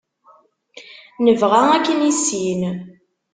[1.23, 2.61] Nebɣa ad k-nissin.